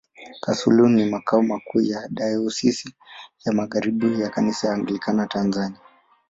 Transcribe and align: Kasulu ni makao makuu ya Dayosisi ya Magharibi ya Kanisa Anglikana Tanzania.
Kasulu 0.41 0.89
ni 0.89 1.05
makao 1.05 1.43
makuu 1.43 1.81
ya 1.81 2.07
Dayosisi 2.09 2.95
ya 3.45 3.53
Magharibi 3.53 4.21
ya 4.21 4.29
Kanisa 4.29 4.73
Anglikana 4.73 5.27
Tanzania. 5.27 5.79